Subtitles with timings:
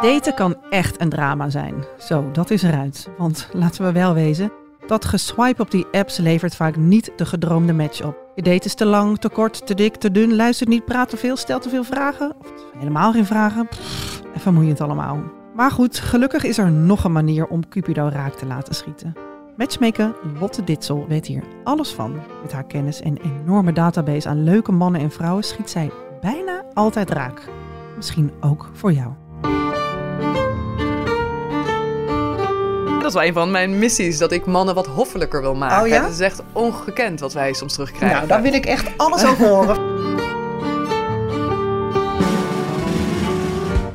[0.00, 1.74] Daten kan echt een drama zijn.
[1.98, 3.08] Zo, dat is eruit.
[3.18, 4.52] Want laten we wel wezen,
[4.86, 8.16] dat geswipe op die apps levert vaak niet de gedroomde match op.
[8.34, 11.16] Je date is te lang, te kort, te dik, te dun, luistert niet, praat te
[11.16, 12.34] veel, stelt te veel vragen.
[12.38, 13.68] Of helemaal geen vragen.
[14.34, 15.22] En vermoeiend allemaal.
[15.54, 19.14] Maar goed, gelukkig is er nog een manier om Cupido raak te laten schieten.
[19.56, 22.20] Matchmaker Lotte Ditzel weet hier alles van.
[22.42, 25.90] Met haar kennis en enorme database aan leuke mannen en vrouwen schiet zij
[26.20, 27.48] bijna altijd raak.
[27.96, 29.12] Misschien ook voor jou.
[33.10, 35.82] Is wel een van mijn missies, dat ik mannen wat hoffelijker wil maken.
[35.82, 36.02] Oh ja?
[36.02, 38.16] Het is echt ongekend wat wij soms terugkrijgen.
[38.16, 39.78] Nou, daar wil ik echt alles over horen.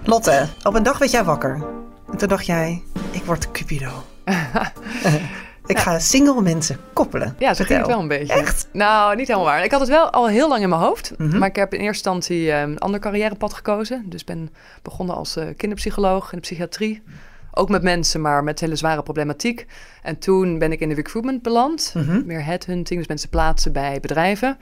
[0.04, 1.64] Lotte, op een dag werd jij wakker.
[2.12, 4.04] En toen dacht jij, ik word Cupido.
[5.66, 7.36] ik ga single mensen koppelen.
[7.40, 7.88] Ja, zo ging het Vertel.
[7.88, 8.34] wel een beetje.
[8.34, 8.68] Echt?
[8.72, 9.64] Nou, niet helemaal waar.
[9.64, 11.14] Ik had het wel al heel lang in mijn hoofd.
[11.18, 11.38] Mhm.
[11.38, 14.04] Maar ik heb in eerste instantie eh, een ander carrièrepad gekozen.
[14.06, 14.50] Dus ben
[14.82, 17.02] begonnen als eh, kinderpsycholoog in de psychiatrie.
[17.58, 19.66] Ook met mensen, maar met hele zware problematiek.
[20.02, 21.92] En toen ben ik in de recruitment beland.
[21.96, 22.22] Mhm.
[22.26, 24.58] Meer headhunting, dus mensen plaatsen bij bedrijven.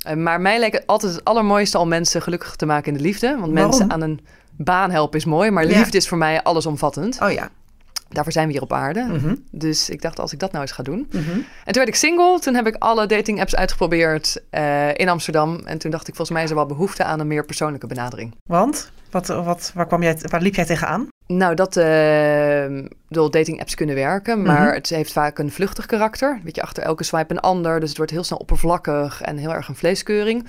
[0.00, 3.04] Eh, maar mij leek het altijd het allermooiste al mensen gelukkig te maken in de
[3.04, 3.26] liefde.
[3.38, 3.54] Want Waarom?
[3.70, 5.50] mensen aan een baan helpen is mooi.
[5.50, 5.78] Maar Ja.
[5.78, 7.18] liefde is voor mij allesomvattend.
[7.22, 7.48] Oh ja.
[8.10, 9.02] Daarvoor zijn we hier op aarde.
[9.08, 9.34] Mhm.
[9.50, 11.06] Dus ik dacht, als ik dat nou eens ga doen.
[11.10, 11.30] Mhm.
[11.30, 12.38] En toen werd ik single.
[12.40, 15.60] Toen heb ik alle dating apps uitgeprobeerd eh, in Amsterdam.
[15.64, 18.34] En toen dacht ik, volgens mij is er wel behoefte aan een meer persoonlijke benadering.
[18.48, 18.90] Want?
[19.10, 21.08] Wat, wat, waar, kwam jij, waar liep jij tegenaan?
[21.26, 24.74] Nou, dat eh, ik bedoel, dating apps kunnen werken, maar Mhm.
[24.74, 26.40] het heeft vaak een vluchtig karakter.
[26.44, 27.80] Weet je, achter elke swipe een ander.
[27.80, 30.46] Dus het wordt heel snel oppervlakkig en heel erg een vleeskeuring.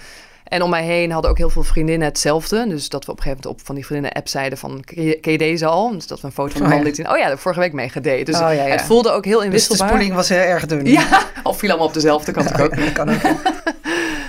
[0.52, 2.68] En om mij heen hadden ook heel veel vriendinnen hetzelfde.
[2.68, 4.84] Dus dat we op een gegeven moment op van die vriendinnen app zeiden van...
[5.22, 5.92] ken je, deze al?
[5.92, 6.84] Dus dat we een foto van een Oh, man ja.
[6.84, 7.14] lieten zien.
[7.14, 8.24] Oh ja, ik vorige week mee gedate.
[8.24, 9.88] Dus Oh, ja, het voelde ook heel Dus de inwisselbaar.
[9.88, 10.86] spoeling was heel erg dun.
[10.86, 12.76] Ja, of viel allemaal op dezelfde kant ook.
[12.76, 13.22] dat kan ook.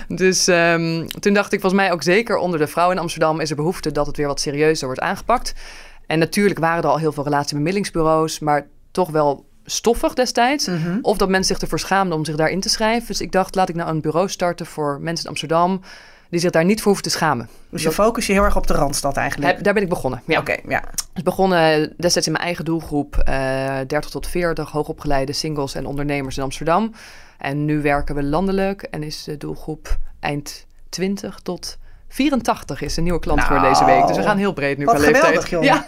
[0.08, 3.50] Dus ehm, toen dacht ik, volgens mij ook zeker onder de vrouwen in Amsterdam is
[3.50, 5.52] er behoefte dat het weer wat serieuzer wordt aangepakt.
[6.06, 10.66] En natuurlijk waren er al heel veel relatiebemiddelingsbureaus, maar toch wel stoffig destijds.
[10.66, 10.98] Mhm.
[11.02, 13.06] Of dat mensen zich ervoor schaamden om zich daar in te schrijven.
[13.06, 15.80] Dus ik dacht, laat ik nou een bureau starten voor mensen in Amsterdam
[16.32, 17.48] die zich daar niet voor hoeven te schamen.
[17.68, 19.64] Dus je focus je heel erg op de Randstad eigenlijk.
[19.64, 20.22] Daar ben ik begonnen.
[20.26, 20.38] Ja.
[20.38, 20.82] Oké, ja.
[21.12, 26.36] Dus begonnen destijds in mijn eigen doelgroep, eh 30 tot 40 hoogopgeleide singles en ondernemers
[26.36, 26.92] in Amsterdam.
[27.38, 31.78] En nu werken we landelijk en is de doelgroep eind 20 tot
[32.08, 34.06] 84 is een nieuwe klant voor Nou, deze week.
[34.06, 35.16] Dus we gaan heel breed nu qua leeftijd.
[35.16, 35.62] geweldig, joh.
[35.62, 35.84] Ja.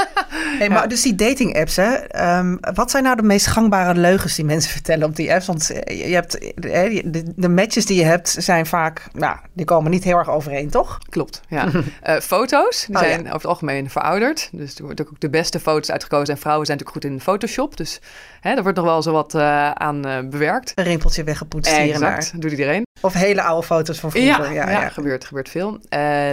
[0.59, 4.35] Hey, maar dus die dating apps, hè, ehm, wat zijn nou de meest gangbare leugens
[4.35, 5.47] die mensen vertellen op die apps?
[5.47, 9.65] Want eh, je hebt, eh, de, de matches die je hebt zijn vaak, nou, die
[9.65, 10.99] komen niet heel erg overeen, toch?
[11.09, 11.69] Klopt, ja.
[12.03, 13.19] Eh, foto's, die Oh, zijn ja.
[13.21, 14.49] over het algemeen verouderd.
[14.53, 16.35] Dus er worden ook de beste foto's uitgekozen.
[16.35, 17.77] En vrouwen zijn natuurlijk goed in Photoshop.
[17.77, 18.01] Dus
[18.41, 19.35] hè, daar wordt nog wel zo wat
[19.75, 20.01] aan
[20.31, 20.73] bewerkt.
[20.75, 22.31] Een rimpeltje weggepoetst hier en daar.
[22.37, 22.83] Doet iedereen.
[23.01, 24.53] Of hele oude foto's van vroeger.
[24.53, 25.79] Ja, ja, Gebeurt, gebeurt veel.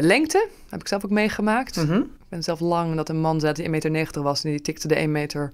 [0.02, 1.78] Lengte heb ik zelf ook meegemaakt.
[1.78, 4.62] Ik ben zelf lang dat een man zei dat hij 1,90 meter was en die
[4.62, 5.52] tikte de 1 meter.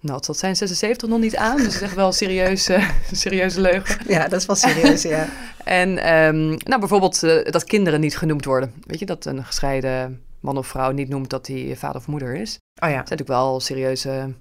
[0.00, 1.56] Nou, zal zijn 76 nog niet aan.
[1.56, 2.80] Dus echt wel serieuze,
[3.12, 4.00] serieuze leugen.
[4.08, 5.28] Ja, dat is wel serieus, ja.
[5.64, 8.72] En ehm, nou, bijvoorbeeld eh, dat kinderen niet genoemd worden.
[8.86, 12.34] Weet je, dat een gescheiden man of vrouw niet noemt dat hij vader of moeder
[12.34, 12.50] is.
[12.50, 12.96] Oh ja.
[12.96, 14.34] Dat zijn natuurlijk wel serieuze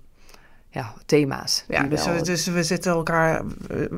[0.70, 1.66] ja, thema's.
[1.68, 3.44] Ja, die dus, wel- we- dus we zitten elkaar,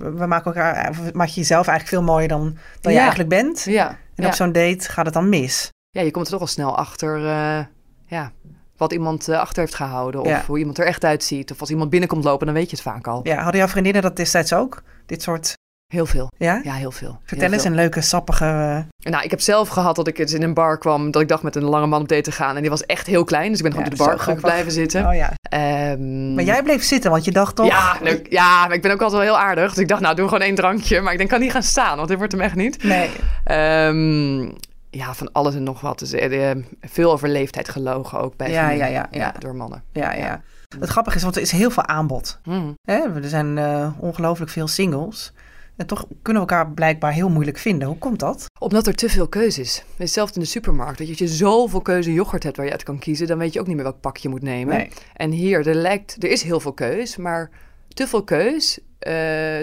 [0.01, 3.63] we maken elkaar, maak je jezelf eigenlijk veel mooier dan, dan je eigenlijk bent.
[3.63, 4.27] ja, En ja.
[4.27, 5.69] op zo'n date gaat het dan mis.
[5.95, 7.59] Ja, je komt er toch al snel achter eh,
[8.05, 8.31] ja,
[8.77, 10.21] wat iemand eh, achter heeft gehouden.
[10.21, 10.43] Of Ja.
[10.47, 11.51] hoe iemand er echt uitziet.
[11.51, 13.19] Of als iemand binnenkomt lopen, dan weet je het vaak al.
[13.23, 14.83] Ja, hadden jouw vriendinnen dat destijds ook?
[15.05, 15.53] Dit soort,
[15.93, 16.27] Heel veel.
[16.37, 16.61] ja?
[16.63, 17.19] Ja, heel veel.
[17.19, 17.71] Vertel Heel eens veel.
[17.71, 18.45] een leuke, sappige...
[18.45, 21.11] eh, Nou, ik heb zelf gehad dat ik eens in een bar kwam.
[21.11, 22.55] Dat ik dacht met een lange man op date te gaan.
[22.55, 23.47] En die was echt heel klein.
[23.49, 24.43] Dus ik ben gewoon Ja, de bar grappig.
[24.43, 25.07] blijven zitten.
[25.07, 25.33] Oh ja.
[25.49, 27.65] Ehm, Maar jij bleef zitten, want je dacht toch...
[27.67, 27.97] Ja,
[28.29, 29.69] ja, maar ik ben ook altijd wel heel aardig.
[29.73, 31.01] Dus ik dacht, nou, doe gewoon één drankje.
[31.01, 32.83] Maar ik denk, kan niet gaan staan, want dit wordt hem echt niet.
[32.83, 33.09] Nee.
[33.43, 34.49] Ehm,
[34.95, 35.99] ja, van alles en nog wat.
[35.99, 39.33] Dus, eh, eh, veel over leeftijd gelogen ook bij Ja, ja, ja, ja.
[39.39, 39.83] door mannen.
[39.91, 40.41] Ja, ja.
[40.79, 42.39] Het grappige is, want er is heel veel aanbod.
[42.43, 42.73] Hmm.
[42.81, 43.21] Hè?
[43.21, 45.33] Er zijn eh, ongelooflijk veel singles.
[45.75, 47.87] En toch kunnen we elkaar blijkbaar heel moeilijk vinden.
[47.87, 48.45] Hoe komt dat?
[48.59, 49.83] Omdat er te veel keuze is.
[49.97, 50.97] Hetzelfde in de supermarkt.
[50.97, 53.53] Dat je, als je zoveel keuze yoghurt hebt waar je uit kan kiezen, dan weet
[53.53, 54.77] je ook niet meer welk pak je moet nemen.
[54.77, 54.89] Nee.
[55.13, 57.49] En hier, er, lijkt, er is heel veel keus, maar
[57.87, 59.13] te veel keus, eh,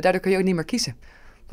[0.00, 0.96] daardoor kun je ook niet meer kiezen.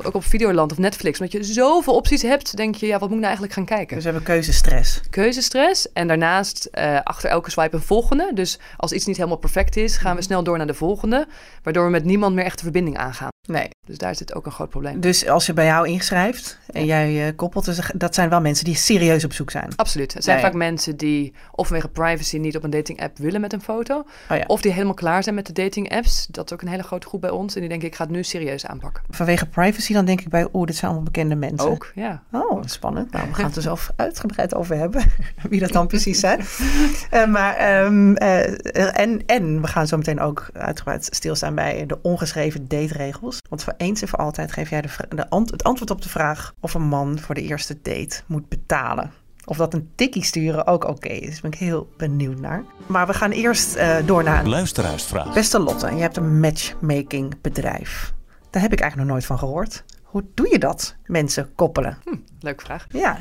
[0.02, 1.20] Ook op Videoland of Netflix.
[1.20, 3.94] Omdat je zoveel opties hebt, denk je, ja, wat moet ik nou eigenlijk gaan kijken?
[3.94, 5.00] Dus we hebben keuzestress.
[5.10, 8.30] Keuzestress en daarnaast eh, achter elke swipe een volgende.
[8.34, 11.26] Dus als iets niet helemaal perfect is, gaan we snel door naar de volgende.
[11.62, 13.28] Waardoor we met niemand meer echt de verbinding aangaan.
[13.48, 13.68] Nee.
[13.86, 15.00] Dus daar zit ook een groot probleem.
[15.00, 18.64] Dus als je bij jou inschrijft en jij eh, koppelt, dus dat zijn wel mensen
[18.64, 19.72] die serieus op zoek zijn.
[19.76, 20.14] Absoluut.
[20.14, 20.48] Het zijn Ja, ja.
[20.48, 24.04] vaak mensen die of vanwege privacy niet op een dating app willen met een foto.
[24.30, 24.38] Oh.
[24.46, 26.26] Of die helemaal klaar zijn met de dating apps.
[26.26, 27.54] Dat is ook een hele grote groep bij ons.
[27.54, 29.02] En die denken, ik ga het nu serieus aanpakken.
[29.10, 31.70] Vanwege privacy zie, dan denk ik bij, oeh, dit zijn allemaal bekende mensen.
[31.70, 32.22] Ook, ja.
[32.32, 33.12] Oh, spannend.
[33.12, 35.04] Nou, we gaan het er zelf uitgebreid over hebben,
[35.50, 36.40] wie dat dan precies zijn.
[36.40, 41.98] Uh, maar, um, uh, en, en we gaan zo meteen ook uitgebreid stilstaan bij de
[42.02, 43.38] ongeschreven dateregels.
[43.48, 46.08] Want voor eens en voor altijd geef jij de, de ant het antwoord op de
[46.08, 49.10] vraag of een man voor de eerste date moet betalen.
[49.44, 51.30] Of dat een tikkie sturen ook oké okay is.
[51.30, 52.64] Daar ben ik heel benieuwd naar.
[52.86, 54.46] Maar we gaan eerst uh, door naar...
[54.46, 55.34] Luisteraarsvraag.
[55.34, 58.12] Beste Lotte, je hebt een matchmaking bedrijf.
[58.50, 59.84] Daar heb ik eigenlijk nog nooit van gehoord.
[60.02, 61.98] Hoe doe je dat, mensen koppelen?
[62.04, 62.86] Hm, leuke vraag.
[62.88, 63.18] Ja.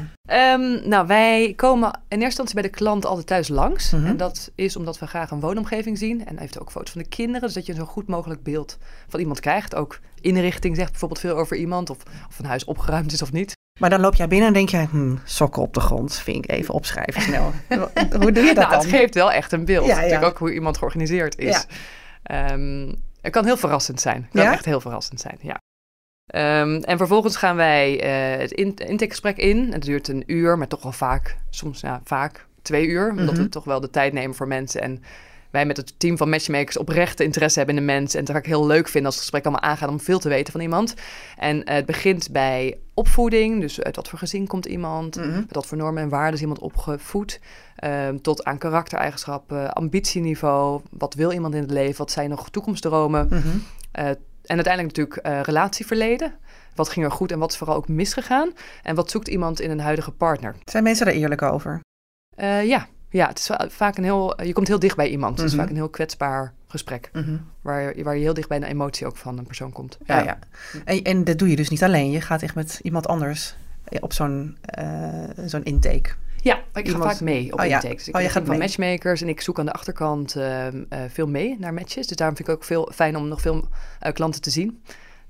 [0.54, 3.92] Um, nou, wij komen in eerste instantie bij de klant altijd thuis langs.
[3.92, 4.08] Mm -hmm.
[4.08, 6.26] En dat is omdat we graag een woonomgeving zien.
[6.26, 7.42] En heeft ook foto's van de kinderen.
[7.42, 8.78] Dus dat je een zo goed mogelijk beeld
[9.08, 9.76] van iemand krijgt.
[9.76, 11.90] Ook inrichting zegt bijvoorbeeld veel over iemand.
[11.90, 11.98] Of,
[12.30, 13.58] of een huis opgeruimd is of niet.
[13.80, 16.52] Maar dan loop jij binnen en denk je, hm, sokken op de grond, vind ik
[16.52, 17.52] even opschrijven snel.
[18.22, 18.80] hoe doe je dat nou, dan?
[18.80, 19.86] Het geeft wel echt een beeld.
[19.86, 20.00] Ja, ja.
[20.00, 21.66] Natuurlijk ook hoe iemand georganiseerd is.
[22.24, 22.52] Ja.
[22.52, 24.22] Um, het kan heel verrassend zijn.
[24.24, 24.52] Het kan ja?
[24.52, 25.60] echt heel verrassend zijn, ja.
[26.36, 27.94] Um, en vervolgens gaan wij
[28.34, 29.74] uh, het in intakegesprek in.
[29.74, 33.10] Het duurt een uur, maar toch wel vaak, soms ja, vaak twee uur.
[33.10, 33.44] Omdat mm -hmm.
[33.44, 34.82] we toch wel de tijd nemen voor mensen.
[34.82, 35.04] En
[35.50, 38.14] wij met het team van matchmakers oprechte interesse hebben in de mens.
[38.16, 40.52] En het ik heel leuk vinden als het gesprek allemaal aangaat om veel te weten
[40.52, 40.94] van iemand.
[41.38, 43.62] En uh, het begint bij opvoeding.
[43.62, 45.16] Dus uit wat voor gezin komt iemand?
[45.16, 45.34] Mm -hmm.
[45.34, 47.40] Met wat voor normen en waarden is iemand opgevoed?
[47.84, 50.82] Um, tot aan karaktereigenschappen, ambitieniveau.
[50.90, 51.98] Wat wil iemand in het leven?
[51.98, 53.28] Wat zijn nog toekomstdromen?
[53.30, 53.64] Mm -hmm.
[54.00, 54.06] uh,
[54.44, 56.34] en uiteindelijk natuurlijk uh, relatieverleden.
[56.76, 58.54] Wat ging er goed en wat is vooral ook misgegaan?
[58.84, 60.56] En wat zoekt iemand in een huidige partner?
[60.66, 61.82] Zijn mensen daar eerlijk over?
[62.64, 62.88] Ja.
[63.10, 64.44] Ja, het is vaak een heel...
[64.44, 65.32] Je komt heel dicht bij iemand.
[65.32, 65.44] Mm -hmm.
[65.44, 67.10] Het is vaak een heel kwetsbaar gesprek.
[67.14, 67.46] Mm -hmm.
[67.62, 69.98] waar, waar je heel dicht bij de emotie ook van een persoon komt.
[70.06, 70.24] Ja, ja.
[70.24, 70.40] ja.
[70.86, 72.12] En, en dat doe je dus niet alleen.
[72.12, 73.56] Je gaat echt met iemand anders
[74.00, 76.10] op zo'n uh, zo'n intake.
[76.42, 77.04] Ja, ik Iemand...
[77.04, 77.90] ga vaak mee op oh, intakes.
[77.90, 77.96] Ja.
[77.96, 78.60] Dus ik oh, je gaat van mee.
[78.60, 82.08] matchmakers en ik zoek aan de achterkant uh, uh, veel mee naar matches.
[82.08, 83.68] Dus daarom vind ik ook veel fijn om nog veel
[84.14, 84.82] klanten te zien.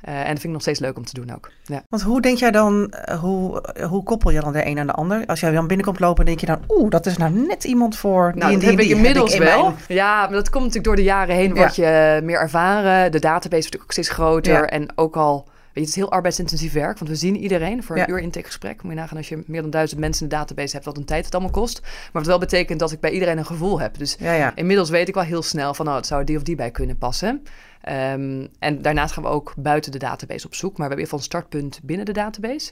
[0.08, 1.50] Uh, en dat vind ik nog steeds leuk om te doen ook.
[1.64, 1.84] Ja.
[1.90, 5.26] Want hoe denk jij dan, hoe, hoe koppel je dan de een aan de ander?
[5.26, 8.32] Als jij dan binnenkomt lopen, denk je dan, oeh, dat is nou net iemand voor
[8.32, 9.64] die nou, dat die, heb ik inmiddels heb ik in wel.
[9.64, 13.12] mijn- Ja, maar dat komt natuurlijk door de jaren heen, word je meer ervaren.
[13.12, 14.54] De database wordt ook steeds groter.
[14.54, 14.66] Ja.
[14.66, 16.98] En ook al, je, het is heel arbeidsintensief werk.
[16.98, 18.10] Want we zien iedereen voor een Ja.
[18.10, 18.84] uur intakegesprek.
[18.84, 21.06] Moet je nagaan als je meer dan duizend mensen in de database hebt, wat een
[21.06, 21.82] tijd het allemaal kost.
[21.82, 23.98] Maar wat wel betekent dat ik bij iedereen een gevoel heb.
[23.98, 24.56] Dus Ja, ja.
[24.56, 26.98] Inmiddels weet ik wel heel snel van, oh, het zou die of die bij kunnen
[26.98, 27.44] passen.
[27.90, 30.78] Um, en daarnaast gaan we ook buiten de database op zoek.
[30.78, 32.72] Maar we hebben in ieder geval een startpunt binnen de database.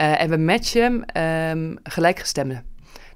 [0.00, 2.64] Uh, en we matchen um, gelijkgestemden.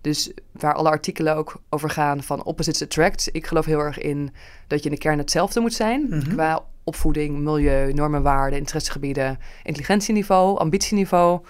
[0.00, 3.28] Dus waar alle artikelen ook over gaan van opposites attract.
[3.32, 4.30] Ik geloof heel erg in
[4.66, 6.06] dat je in de kern hetzelfde moet zijn.
[6.08, 6.28] Mhm.
[6.28, 11.40] Qua opvoeding, milieu, normen, waarden, interessegebieden, intelligentieniveau, ambitieniveau.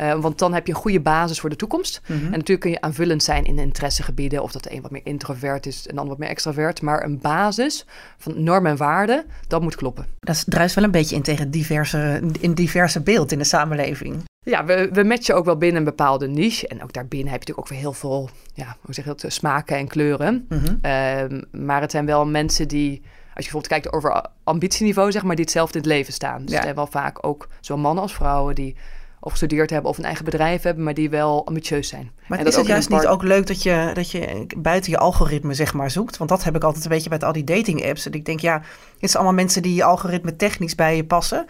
[0.00, 2.00] Uh, want dan heb je een goede basis voor de toekomst.
[2.02, 2.24] Mhm.
[2.24, 4.42] En natuurlijk kun je aanvullend zijn in interessegebieden.
[4.42, 6.82] Of dat de een wat meer introvert is en de ander wat meer extravert.
[6.82, 7.86] Maar een basis
[8.18, 10.06] van normen en waarden, dat moet kloppen.
[10.20, 14.24] Dat druist wel een beetje in tegen diverse, in diverse beeld in de samenleving.
[14.42, 16.68] Ja, we, we matchen ook wel binnen een bepaalde niche.
[16.68, 19.32] En ook daarbinnen heb je natuurlijk ook weer heel veel, ja, hoe zeg je dat,
[19.32, 20.46] smaken en kleuren.
[20.48, 20.66] Mhm.
[20.66, 23.02] Um, maar het zijn wel mensen die,
[23.36, 26.40] als je bijvoorbeeld kijkt over ambitieniveau, zeg maar, die hetzelfde in het leven staan.
[26.40, 26.54] Dus Ja.
[26.54, 28.76] het zijn wel vaak ook zowel mannen als vrouwen die
[29.20, 32.10] of gestudeerd hebben of een eigen bedrijf hebben, maar die wel ambitieus zijn.
[32.26, 35.54] Maar En is het juist niet ook leuk dat je, dat je buiten je algoritme
[35.54, 36.16] zeg maar zoekt?
[36.16, 38.06] Want dat heb ik altijd een beetje met al die dating apps.
[38.06, 38.54] En ik denk, ja,
[39.00, 41.46] het zijn allemaal mensen die je algoritme technisch bij je passen.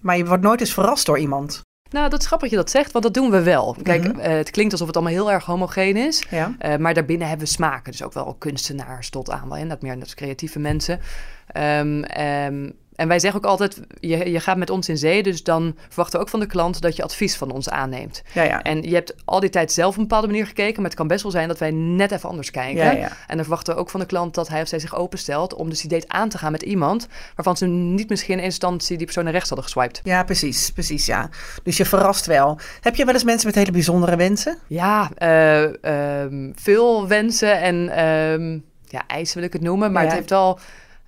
[0.00, 1.62] Maar je wordt nooit eens verrast door iemand.
[1.90, 3.76] Nou, dat is grappig dat je dat zegt, want dat doen we wel.
[3.82, 4.20] Kijk, Mhm.
[4.20, 6.24] eh, het klinkt alsof het allemaal heel erg homogeen is.
[6.30, 6.54] Ja.
[6.58, 7.92] Eh, maar daarbinnen hebben we smaken.
[7.92, 11.00] Dus ook wel kunstenaars tot aan wel inderdaad meer dat creatieve mensen.
[11.46, 15.22] Ehm, en wij zeggen ook altijd, je, je gaat met ons in zee.
[15.22, 18.22] Dus dan verwachten we ook van de klant dat je advies van ons aanneemt.
[18.32, 18.62] Ja, ja.
[18.62, 20.76] En je hebt al die tijd zelf op een bepaalde manier gekeken.
[20.76, 22.84] Maar het kan best wel zijn dat wij net even anders kijken.
[22.84, 23.08] Ja, ja.
[23.08, 25.54] En dan verwachten we ook van de klant dat hij of zij zich openstelt...
[25.54, 27.08] om dus die date aan te gaan met iemand...
[27.34, 30.00] waarvan ze niet misschien in instantie die persoon naar rechts hadden geswiped.
[30.04, 31.28] ja, precies, precies, ja.
[31.62, 32.58] Dus je verrast wel.
[32.80, 34.58] Heb je wel eens mensen met hele bijzondere wensen?
[34.66, 39.92] Ja, eh, ehm, veel wensen en ehm, ja, eisen wil ik het noemen.
[39.92, 40.58] Maar het heeft wel...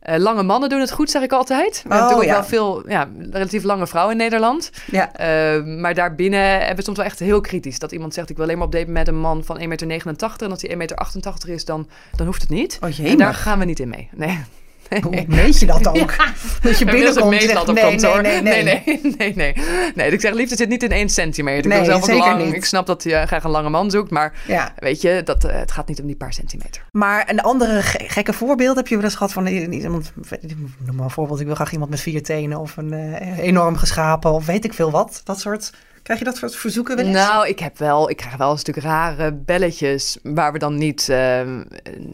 [0.01, 1.83] eh, lange mannen doen het goed, zeg ik altijd.
[1.83, 2.37] We Oh, hebben natuurlijk ja.
[2.37, 4.71] ook wel veel ja, relatief lange vrouwen in Nederland.
[4.91, 5.13] Ja.
[5.13, 7.79] Ehm, maar daarbinnen hebben we soms wel echt heel kritisch.
[7.79, 10.31] Dat iemand zegt, ik wil alleen maar op date met een man van 1,89 meter.
[10.39, 12.79] En als hij 1,88 meter is, dan, dan hoeft het niet.
[12.81, 14.09] Oh, en daar gaan we niet in mee.
[14.13, 14.39] Nee.
[15.03, 16.15] Hoe meet je dat ook?
[16.63, 17.41] Dat je binnenkomt en
[18.01, 18.83] zegt, nee, nee, nee,
[19.17, 19.35] nee.
[19.35, 19.55] nee,
[19.95, 21.69] nee, ik zeg liefde zit niet in één centimeter.
[21.69, 22.45] Nee, ik ben zelf ook zeker lang.
[22.45, 22.55] niet.
[22.55, 24.73] Ik snap dat je graag een lange man zoekt, maar Ja.
[24.77, 26.83] weet je, dat, eh, het gaat niet om die paar centimeter.
[26.91, 30.13] Maar een andere ge- gekke voorbeeld heb je wel eens gehad van i- iemand,
[30.85, 33.77] noem maar een voorbeeld, ik wil graag iemand met vier tenen of een eh, enorm
[33.77, 35.21] geschapen of weet ik veel wat.
[35.25, 35.73] Dat soort,
[36.17, 37.15] krijg je dat soort verzoeken wel eens?
[37.17, 41.09] Nou, ik heb wel, ik krijg wel een stuk rare belletjes waar we dan niet,
[41.09, 41.17] eh,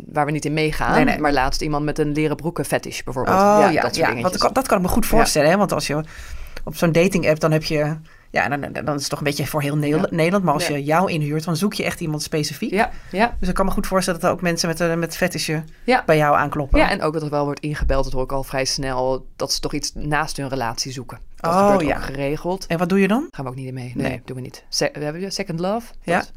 [0.06, 0.94] waar we niet in meegaan.
[0.94, 1.18] Nee, nee.
[1.18, 3.36] Maar laatst iemand met een leren broeken fetish bijvoorbeeld.
[3.36, 5.50] Oh ja, dat soort ja, want dat kan, dat kan ik me goed voorstellen.
[5.50, 5.56] Hè?
[5.56, 6.04] Want als je
[6.64, 7.96] op zo'n dating app dan heb je...
[8.36, 10.44] Ja, dan, dan is het toch een beetje voor heel Nederland.
[10.44, 12.70] Maar als je jou inhuurt, dan zoek je echt iemand specifiek.
[12.70, 13.36] Ja, ja.
[13.40, 16.02] Dus ik kan me goed voorstellen dat er ook mensen met, een met fetishen Ja.
[16.06, 16.78] bij jou aankloppen.
[16.78, 18.04] ja, en ook dat er wel wordt ingebeld.
[18.04, 19.26] Dat hoor ik al vrij snel.
[19.36, 21.18] Dat ze toch iets naast hun relatie zoeken.
[21.36, 21.96] Dat Oh, gebeurt ja.
[21.96, 22.66] ook geregeld.
[22.66, 23.28] En wat doe je dan?
[23.30, 23.92] Gaan we ook niet in mee.
[23.94, 24.22] Nee, Nee.
[24.24, 24.64] doen we niet.
[24.68, 25.86] Se we hebben Second Love.
[26.02, 26.18] Ja.
[26.18, 26.32] Dat-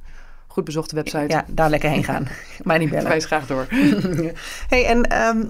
[0.47, 1.25] Goed bezochte website.
[1.27, 2.27] Ja, daar lekker heen gaan.
[2.63, 3.07] Mij niet bellen.
[3.07, 3.67] Wijs graag door.
[4.69, 5.43] hey, en ehm,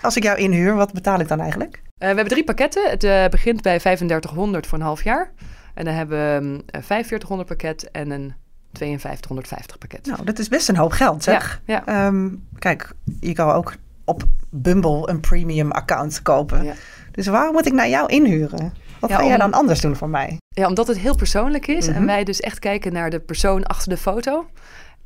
[0.00, 1.74] als ik jou inhuur, wat betaal ik dan eigenlijk?
[1.74, 2.90] Eh, we hebben drie pakketten.
[2.90, 5.30] Het eh, begint bij 3500 voor een half jaar.
[5.76, 8.34] En dan hebben we mm, een 4500 pakket en een
[8.72, 10.06] 5250 pakket.
[10.06, 11.62] Nou, dat is best een hoop geld, zeg.
[11.64, 12.28] Ja, Ehm,
[12.58, 16.64] kijk, je kan ook op Bumble een premium account kopen.
[16.64, 16.72] Ja.
[17.10, 18.72] Dus waarom moet ik naar jou inhuren?
[19.00, 20.36] Wat ga jij om- dan anders doen voor mij?
[20.48, 21.96] Ja, omdat het heel persoonlijk is Mhm.
[21.96, 24.46] en wij dus echt kijken naar de persoon achter de foto.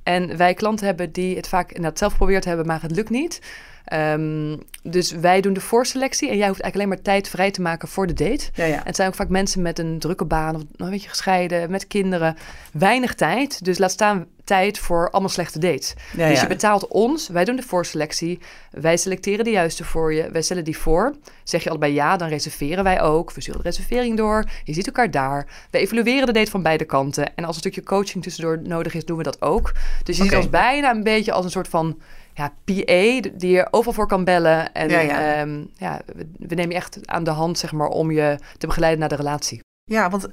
[0.03, 3.41] En wij klanten hebben die het vaak inderdaad zelf geprobeerd hebben, maar het lukt niet.
[3.85, 7.61] Ehm, dus wij doen de voorselectie en jij hoeft eigenlijk alleen maar tijd vrij te
[7.61, 8.51] maken voor de date.
[8.55, 8.77] Ja, ja.
[8.77, 11.71] En het zijn ook vaak mensen met een drukke baan of nou, weet je, gescheiden,
[11.71, 12.37] met kinderen.
[12.73, 15.95] Weinig tijd, dus laat staan tijd voor allemaal slechte dates.
[16.17, 18.39] Ja, dus je betaalt ons, wij doen de voorselectie.
[18.71, 21.15] Wij selecteren de juiste voor je, wij stellen die voor.
[21.45, 23.33] Zeg je allebei ja, dan reserveren wij ook.
[23.33, 25.47] We sturen de reservering door, je ziet elkaar daar.
[25.71, 27.37] We evalueren de date van beide kanten.
[27.37, 29.73] En als een stukje coaching tussendoor nodig is, doen we dat ook.
[30.05, 31.99] Dus je ziet ons bijna een beetje als een soort van
[32.41, 34.73] ja, PA, die je overal voor kan bellen.
[34.73, 35.35] En Ja, ja.
[35.35, 36.01] ehm, ja,
[36.39, 39.15] we, nemen je echt aan de hand, zeg maar, om je te begeleiden naar de
[39.15, 39.61] relatie.
[39.85, 40.25] Ja, want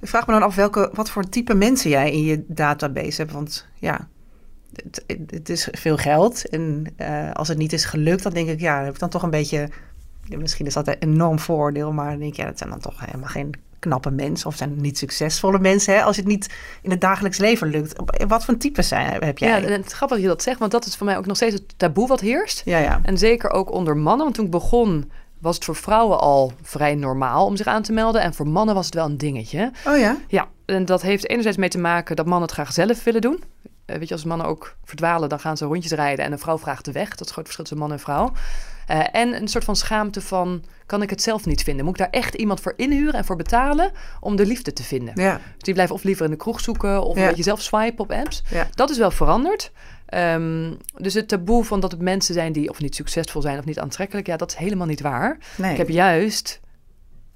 [0.00, 3.32] ik vraag me dan af welke, wat voor type mensen jij in je database hebt.
[3.32, 4.08] Want ja,
[4.72, 6.48] het, het is veel geld.
[6.48, 9.08] En eh, als het niet is gelukt, dan denk ik, ja, dan heb ik dan
[9.08, 9.68] toch een beetje...
[10.36, 13.00] Misschien is dat een enorm voordeel, maar dan denk ik, ja, dat zijn dan toch
[13.06, 14.46] helemaal geen knappe mensen.
[14.46, 18.02] Of zijn niet succesvolle mensen, hè, als het niet in het dagelijks leven lukt.
[18.26, 19.48] Wat voor types zijn, heb jij?
[19.48, 21.26] Ja, en het is grappig dat je dat zegt, want dat is voor mij ook
[21.26, 22.62] nog steeds het taboe wat heerst.
[22.64, 23.00] ja, ja.
[23.02, 26.94] En zeker ook onder mannen, want toen ik begon was het voor vrouwen al vrij
[26.94, 28.22] normaal om zich aan te melden.
[28.22, 29.72] En voor mannen was het wel een dingetje.
[29.86, 30.16] Oh ja?
[30.28, 33.42] Ja, en dat heeft enerzijds mee te maken dat mannen het graag zelf willen doen.
[33.84, 36.58] Eh, weet je, als mannen ook verdwalen, dan gaan ze rondjes rijden en een vrouw
[36.58, 37.08] vraagt de weg.
[37.08, 38.32] Dat is groot verschil tussen man en vrouw.
[38.92, 41.84] Eh, en een soort van schaamte van, kan ik het zelf niet vinden?
[41.84, 45.14] Moet ik daar echt iemand voor inhuren en voor betalen om de liefde te vinden?
[45.20, 45.32] Ja.
[45.32, 47.22] Dus die blijven of liever in de kroeg zoeken of Ja.
[47.22, 48.42] een beetje zelf swipen op apps.
[48.50, 48.68] Ja.
[48.74, 49.72] Dat is wel veranderd.
[50.06, 53.64] Ehm, dus het taboe van dat het mensen zijn die of niet succesvol zijn of
[53.64, 55.38] niet aantrekkelijk, ja, dat is helemaal niet waar.
[55.56, 55.70] Nee.
[55.70, 56.60] Ik heb juist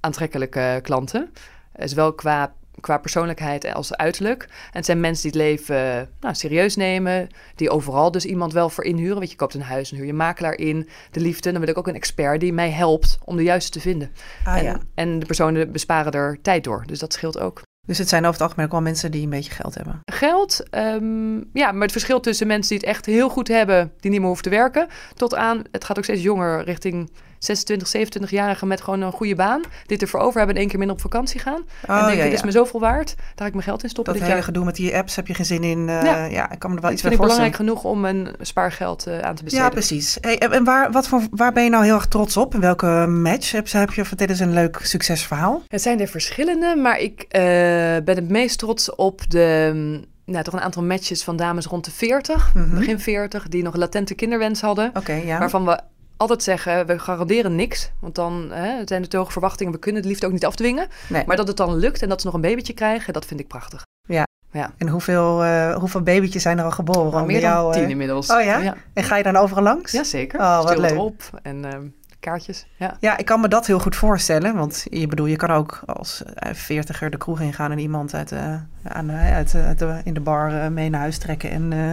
[0.01, 1.31] aantrekkelijke klanten,
[1.75, 4.43] zowel qua, qua persoonlijkheid als uiterlijk.
[4.43, 8.71] En het zijn mensen die het leven nou, serieus nemen, die overal dus iemand wel
[8.71, 9.19] voor inhuren.
[9.19, 11.51] Weet je, koopt een huis en huur je makelaar in, de liefde.
[11.51, 14.11] Dan wil ik ook een expert die mij helpt om de juiste te vinden.
[14.45, 14.79] Ah, en, ja.
[14.95, 17.63] en de personen besparen er tijd door, dus dat scheelt ook.
[17.87, 20.01] Dus het zijn over het algemeen ook wel mensen die een beetje geld hebben.
[20.05, 24.11] Geld, ehm, ja, maar het verschil tussen mensen die het echt heel goed hebben, die
[24.11, 28.67] niet meer hoeven te werken, tot aan, het gaat ook steeds jonger, richting 26, 27-jarigen
[28.67, 31.41] met gewoon een goede baan, dit ervoor over hebben en één keer minder op vakantie
[31.41, 31.65] gaan.
[31.89, 33.89] Oh, en denk, ja, dit is me zoveel waard, daar ga ik mijn geld in
[33.89, 34.53] stoppen Dat dit hele jaar.
[34.53, 35.89] gedoe met die apps heb je geen zin in.
[35.89, 36.25] eh, ja.
[36.25, 36.51] Ja.
[36.51, 37.51] ik kan me er wel iets vind bij ik voorstellen.
[37.53, 39.67] belangrijk genoeg om een spaargeld eh, aan te besteden.
[39.69, 40.19] Ja, precies.
[40.21, 42.55] Hey, en waar, wat voor, waar ben je nou heel erg trots op?
[42.55, 45.63] In welke match heb je, heb je vertel eens een leuk succesverhaal?
[45.69, 47.41] Het zijn er verschillende, maar ik eh,
[48.05, 49.71] ben het meest trots op de...
[49.75, 52.75] mm, Nou, toch een aantal matches van dames rond de 40, Mhm.
[52.79, 54.91] begin 40, die nog latente kinderwens hadden.
[54.95, 55.39] Oké, ja.
[55.39, 55.81] Waarvan we
[56.17, 57.91] altijd zeggen, we garanderen niks.
[58.01, 60.47] Want dan hè, het zijn de te hoge verwachtingen, we kunnen het liefde ook niet
[60.47, 60.89] afdwingen.
[61.09, 61.25] Nee.
[61.27, 63.49] Maar dat het dan lukt en dat ze nog een babytje krijgen, dat vind ik
[63.49, 63.85] prachtig.
[64.77, 67.27] En hoeveel, eh, hoeveel babytjes zijn er al geboren?
[67.27, 68.31] Meer dan jou, eh, tien inmiddels.
[68.31, 68.59] Oh ja?
[68.59, 69.93] Ja, En ga je dan overal langs?
[69.93, 70.41] Ja, zeker.
[70.41, 71.01] Oh, wat Stil het leuk.
[71.01, 71.83] op en ehm,
[72.21, 72.67] kaartjes.
[72.77, 72.97] Ja.
[73.01, 74.55] Ja, ik kan me dat heel goed voorstellen.
[74.57, 78.33] Want je bedoel, je kan ook als eh, veertiger de kroeg ingaan en iemand uit,
[78.33, 81.51] eh, aan, eh, uit, eh, uit de, in de bar eh, mee naar huis trekken
[81.51, 81.93] en eh,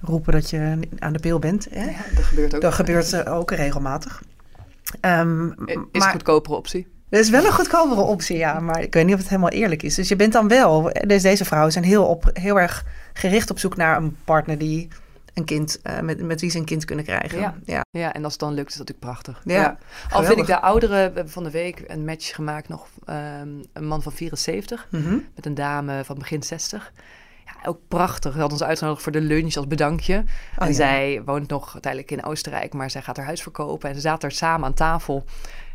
[0.00, 1.66] roepen dat je aan de pil bent.
[1.70, 1.84] Hè?
[1.84, 2.60] ja, dat gebeurt ook.
[2.60, 4.22] Dat gebeurt eh, ook regelmatig.
[5.00, 5.54] Ehm, Is
[5.92, 6.86] een goedkopere optie.
[7.08, 8.60] dat is wel een goedkopere optie, ja.
[8.60, 9.94] Maar ik weet niet of het helemaal eerlijk is.
[9.94, 10.92] Dus je bent dan wel...
[11.06, 14.88] Dus deze vrouwen zijn heel, op, heel erg gericht op zoek naar een partner die
[15.34, 17.40] een kind, eh, met, met wie ze een kind kunnen krijgen.
[17.40, 17.54] Ja.
[17.64, 17.80] ja.
[17.90, 19.42] Ja, en als het dan lukt, is dat natuurlijk prachtig.
[19.44, 19.78] Ja,
[20.10, 23.48] Al vind ik de ouderen, we hebben van de week een match gemaakt nog, ehm,
[23.72, 25.16] een man van 74 Mhm.
[25.34, 26.92] met een dame van begin 60.
[27.64, 28.32] Ook prachtig.
[28.32, 30.24] Ze had ons uitgenodigd voor de lunch als bedankje.
[30.58, 30.72] Oh, en ja.
[30.72, 33.88] zij woont nog tijdelijk in Oostenrijk, maar zij gaat haar huis verkopen.
[33.88, 35.24] En ze zaten er samen aan tafel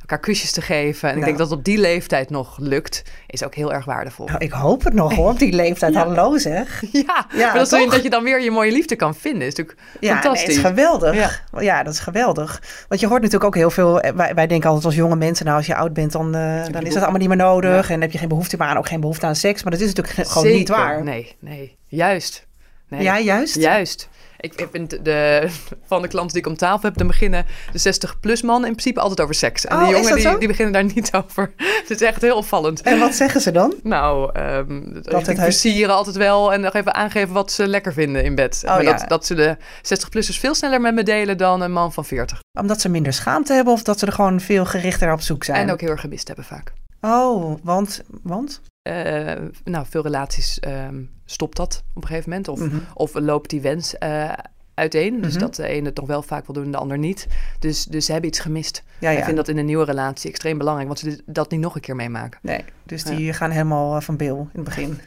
[0.10, 1.02] elkaar kusjes te geven.
[1.10, 1.26] En ik Nou.
[1.26, 4.26] denk dat het op die leeftijd nog lukt, is ook heel erg waardevol.
[4.26, 5.96] Nou, ik hoop het nog hoor, op die leeftijd.
[6.06, 6.84] Hallo zeg.
[6.92, 7.92] Ja, Ja, maar dat, toch?
[7.92, 10.56] dat je dan weer je mooie liefde kan vinden, is natuurlijk Ja, fantastisch.
[10.56, 11.16] is geweldig.
[11.16, 11.30] Ja.
[11.62, 11.84] Ja.
[11.84, 12.62] dat is geweldig.
[12.88, 14.02] Want je hoort natuurlijk ook heel veel...
[14.02, 15.46] eh, Wij, wij denken altijd als jonge mensen...
[15.46, 17.90] nou, als je oud bent, dan, eh, dan is dat allemaal niet meer nodig.
[17.90, 19.64] En heb je geen behoefte meer aan, ook geen behoefte aan seks.
[19.64, 21.04] Maar dat is natuurlijk ge- gewoon niet waar.
[21.04, 22.48] Nee, nee, juist.
[22.90, 23.02] Nee.
[23.02, 23.56] Ja, juist?
[23.56, 24.10] Juist.
[24.54, 25.48] Ik vind de,
[25.86, 29.00] van de klanten die ik om tafel heb, dan beginnen de 60-plus mannen in principe
[29.00, 29.66] altijd over seks.
[29.66, 31.54] En Oh, de jongen die, die beginnen daar niet over.
[31.82, 32.82] Het is echt heel opvallend.
[32.82, 33.74] En wat zeggen ze dan?
[33.84, 38.24] Nou, het dat heet- versieren altijd wel en nog even aangeven wat ze lekker vinden
[38.24, 38.62] in bed.
[38.66, 38.92] Oh, maar ja.
[38.98, 42.40] dat, dat ze de 60-plussers veel sneller met me delen dan een man van 40.
[42.60, 45.62] Omdat ze minder schaamte hebben of dat ze er gewoon veel gerichter op zoek zijn?
[45.62, 46.74] En ook heel erg gemist hebben vaak.
[47.02, 48.02] Oh, want?
[48.24, 48.62] Want?
[48.86, 49.32] Eh,
[49.64, 52.48] nou, veel relaties ehm, stopt dat op een gegeven moment.
[52.48, 52.76] Of, Mhm.
[52.94, 54.32] of loopt die wens eh,
[54.74, 55.22] uiteen.
[55.22, 55.40] Dus Mhm.
[55.42, 57.28] dat de ene het nog wel vaak wil doen en de ander niet.
[57.60, 58.84] Dus, dus ze hebben iets gemist.
[59.00, 60.88] Ja, Ik vind dat in een nieuwe relatie extreem belangrijk.
[60.88, 62.40] Want ze dat niet nog een keer meemaken.
[62.42, 65.00] Nee, dus die gaan helemaal eh, van Bill in het begin.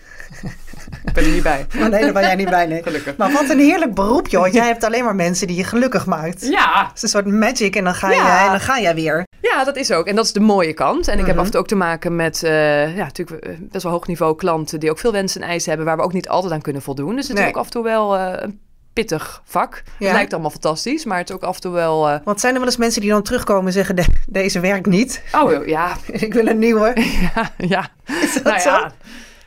[1.06, 1.66] Ik ben er niet bij.
[1.78, 2.82] Maar nee, daar ben jij niet bij, nee.
[2.82, 3.16] Gelukkig.
[3.16, 4.40] Maar wat een heerlijk beroep, joh.
[4.42, 6.46] Want jij hebt alleen maar mensen die je gelukkig maakt.
[6.46, 8.38] Ja, Het is een soort magic en dan ga, Ja.
[8.38, 9.26] je, en dan ga jij weer.
[9.40, 10.06] Ja, dat is ook.
[10.06, 11.08] En dat is de mooie kant.
[11.08, 11.38] En ik heb Mhm.
[11.38, 14.36] af en toe ook te maken met eh, ja, natuurlijk eh, best wel hoog niveau
[14.36, 16.82] klanten die ook veel wensen en eisen hebben waar we ook niet altijd aan kunnen
[16.82, 17.16] voldoen.
[17.16, 17.44] Dus het Nee.
[17.46, 18.60] is ook af en toe wel eh, een
[18.92, 19.82] pittig vak.
[19.98, 20.06] Ja.
[20.06, 22.08] Het lijkt allemaal fantastisch, maar het is ook af en toe wel.
[22.08, 24.86] eh, Want zijn er wel eens mensen die dan terugkomen en zeggen: "De- deze werkt
[24.86, 25.22] niet.
[25.34, 26.92] oh ja, Ik wil een nieuwe.
[27.34, 27.88] ja, ja.
[28.22, 28.70] Is dat nou zo?
[28.70, 28.92] ja.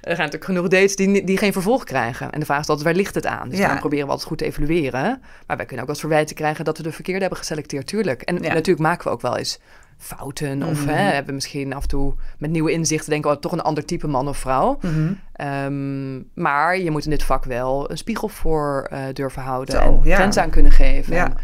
[0.02, 2.32] Er gaan natuurlijk genoeg dates die, die geen vervolg krijgen.
[2.32, 3.50] En de vraag is altijd, waar ligt het aan?
[3.50, 3.68] Dus Ja.
[3.68, 5.22] dan proberen we altijd goed te evalueren.
[5.48, 8.22] Maar wij kunnen ook wel eens verwijten krijgen dat we de verkeerde hebben geselecteerd, tuurlijk.
[8.22, 8.42] En Ja.
[8.54, 9.60] natuurlijk maken we ook wel eens
[9.98, 10.64] fouten.
[10.64, 10.90] Of Mhm.
[10.90, 13.86] hè, hebben misschien af en toe met nieuwe inzichten denken we oh, toch een ander
[13.86, 14.78] type man of vrouw.
[14.82, 15.14] Mhm.
[15.34, 19.76] Ehm, maar je moet in dit vak wel een spiegel voor eh, durven houden.
[19.76, 20.32] Zo, en ja.
[20.36, 21.16] aan kunnen geven.
[21.16, 21.26] Ja.
[21.26, 21.38] En,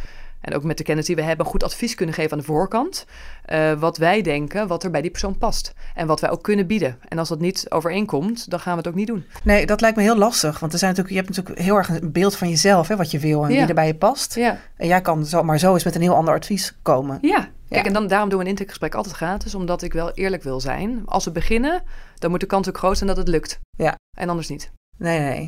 [0.47, 3.05] en ook met de kennis die we hebben, goed advies kunnen geven aan de voorkant.
[3.45, 5.73] eh, wat wij denken, wat er bij die persoon past.
[5.95, 6.99] En wat wij ook kunnen bieden.
[7.07, 9.25] En als dat niet overeenkomt, dan gaan we het ook niet doen.
[9.43, 10.59] Nee, dat lijkt me heel lastig.
[10.59, 13.11] Want er zijn natuurlijk, je hebt natuurlijk heel erg een beeld van jezelf, hè, wat
[13.11, 13.57] je wil en Ja.
[13.59, 14.35] wie er bij je past.
[14.35, 17.17] Ja, En jij kan zo, maar zo eens met een heel ander advies komen.
[17.21, 17.49] ja.
[17.69, 17.87] Kijk, Ja.
[17.87, 19.55] en dan, daarom doen we een intakegesprek altijd gratis.
[19.55, 21.01] Omdat ik wel eerlijk wil zijn.
[21.05, 21.83] Als we beginnen,
[22.15, 23.59] dan moet de kans ook groot zijn dat het lukt.
[23.77, 23.95] Ja.
[24.17, 24.71] En anders niet.
[24.97, 25.47] Nee, nee.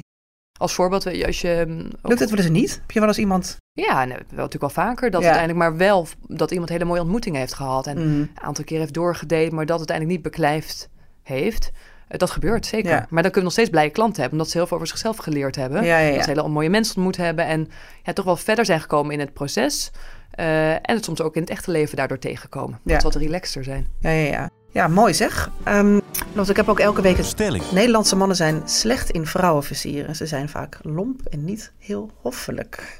[0.59, 1.65] Als voorbeeld, weet je, als je...
[2.01, 2.71] ook- Lukt het wel eens niet?
[2.81, 3.57] Heb je wel eens iemand...
[3.73, 5.11] Ja, wel natuurlijk wel vaker.
[5.11, 5.27] Dat Ja.
[5.27, 7.87] uiteindelijk maar wel dat iemand hele mooie ontmoetingen heeft gehad.
[7.87, 8.19] En Mm.
[8.19, 10.89] een aantal keer heeft doorgedate, maar dat uiteindelijk niet beklijft
[11.23, 11.71] heeft.
[12.07, 12.89] Eh, Dat gebeurt zeker.
[12.89, 12.97] Ja.
[13.09, 15.17] Maar dan kunnen we nog steeds blije klanten hebben, omdat ze heel veel over zichzelf
[15.17, 15.83] geleerd hebben.
[15.83, 17.67] Ja, ja, Dat ze hele mooie mensen ontmoet hebben en
[18.13, 19.91] toch wel verder zijn gekomen in het proces.
[20.31, 22.79] Eh, en het soms ook in het echte leven daardoor tegenkomen.
[22.83, 23.87] Dat ze wat relaxter zijn.
[23.99, 24.49] Ja, ja, ja.
[24.71, 25.49] Ja, mooi zeg.
[25.63, 25.99] Ehm,
[26.33, 27.63] want ik heb ook elke week het Stelling.
[27.71, 30.15] Nederlandse mannen zijn slecht in vrouwen versieren.
[30.15, 32.99] Ze zijn vaak lomp en niet heel hoffelijk.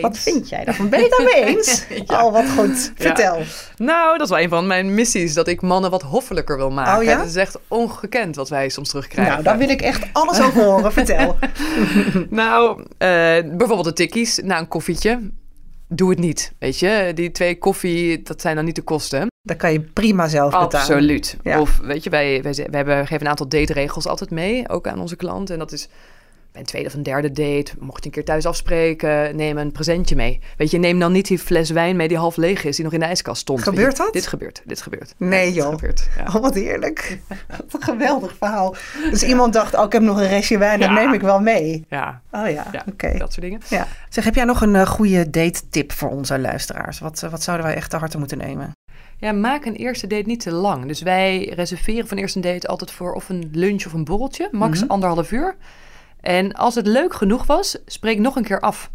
[0.00, 0.88] Wat vind jij daarvan?
[0.88, 1.84] Ben je het daarmee eens?
[2.06, 2.24] Ja.
[2.24, 2.92] Oh, wat goed.
[2.96, 3.04] Ja.
[3.04, 3.42] Vertel.
[3.76, 6.98] Nou, dat is wel een van mijn missies, dat ik mannen wat hoffelijker wil maken.
[6.98, 7.18] Oh ja?
[7.18, 9.32] Het is echt ongekend wat wij soms terugkrijgen.
[9.32, 10.92] Nou, daar wil ik echt alles over horen.
[10.92, 11.36] Vertel.
[12.30, 13.08] Nou, eh,
[13.44, 15.30] bijvoorbeeld de tikkies na een koffietje.
[15.88, 17.12] Doe het niet, weet je.
[17.14, 19.26] Die twee koffie, dat zijn dan niet de kosten.
[19.42, 20.70] Dat kan je prima zelf betalen.
[20.72, 21.36] Absoluut.
[21.42, 21.60] Ja.
[21.60, 25.00] Of weet je, wij, wij, wij hebben, geven een aantal dateregels altijd mee, ook aan
[25.00, 25.54] onze klanten.
[25.54, 25.88] En dat is
[26.58, 30.16] een tweede of een derde date, mocht je een keer thuis afspreken, neem een presentje
[30.16, 30.40] mee.
[30.56, 32.94] Weet je, neem dan niet die fles wijn mee die half leeg is, die nog
[32.94, 33.62] in de ijskast stond.
[33.62, 34.12] Gebeurt dat?
[34.12, 35.14] Dit gebeurt, dit gebeurt.
[35.16, 35.68] Nee, Ja, dit joh.
[35.68, 36.24] gebeurt, ja.
[36.24, 37.18] Oh, wat heerlijk.
[37.48, 38.74] Wat een geweldig verhaal.
[39.10, 40.94] Dus iemand dacht, oh, ik heb nog een restje wijn, dat Ja.
[40.94, 41.84] neem ik wel mee.
[41.88, 43.18] Ja, Oh ja, ja oké.
[43.18, 43.60] dat soort dingen.
[43.68, 43.86] Ja.
[44.08, 46.98] Zeg, heb jij nog een eh, goede date tip voor onze luisteraars?
[46.98, 48.72] Wat, eh, wat zouden wij echt te harte moeten nemen?
[49.16, 50.86] Ja, maak een eerste date niet te lang.
[50.86, 54.48] Dus wij reserveren van eerst een date altijd voor of een lunch of een borreltje.
[54.52, 54.90] Max Mhm.
[54.90, 55.56] anderhalf uur.
[56.20, 58.90] En als het leuk genoeg was, spreek nog een keer af.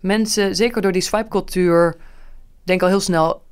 [0.00, 1.96] Mensen, zeker door die swipe-cultuur,
[2.62, 3.42] denken al heel snel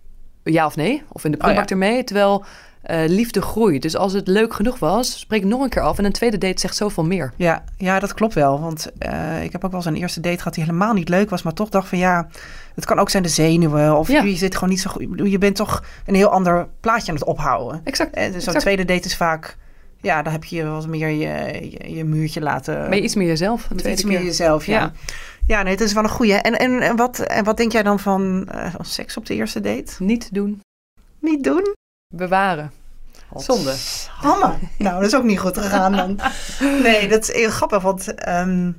[0.42, 1.02] ja of nee.
[1.08, 1.74] Of in de prullenbak ja.
[1.74, 2.04] ermee.
[2.04, 2.44] Terwijl
[2.82, 3.82] eh, liefde groeit.
[3.82, 5.98] Dus als het leuk genoeg was, spreek nog een keer af.
[5.98, 7.32] En een tweede date zegt zoveel meer.
[7.36, 8.60] Ja, ja, dat klopt wel.
[8.60, 11.30] Want eh, ik heb ook wel eens een eerste date gehad die helemaal niet leuk
[11.30, 11.42] was.
[11.42, 12.28] Maar toch dacht van ja,
[12.74, 13.98] het kan ook zijn de zenuwen.
[13.98, 14.22] Of Ja.
[14.22, 15.06] je zit gewoon niet zo goed.
[15.30, 17.80] Je bent toch een heel ander plaatje aan het ophouden.
[17.84, 18.14] Exact.
[18.14, 18.60] En zo'n exact.
[18.60, 19.56] tweede date is vaak...
[20.00, 22.88] Ja, dan heb je wat meer je, je, je muurtje laten...
[22.88, 23.70] Ben je iets meer jezelf?
[23.70, 24.26] Een iets meer keer.
[24.26, 24.80] jezelf, ja.
[24.80, 24.92] Ja.
[25.46, 26.34] Ja, nee, het is wel een goeie.
[26.34, 29.34] En, en, en, wat, en wat denk jij dan van, eh, van seks op de
[29.34, 29.92] eerste date?
[29.98, 30.60] Niet doen.
[31.20, 31.74] Niet doen?
[32.14, 32.72] Bewaren.
[33.36, 33.74] Zonde.
[34.10, 34.54] Hamme.
[34.78, 36.20] Nou, dat is ook niet goed gegaan dan.
[36.82, 38.72] Nee, dat is heel grappig, want ehm,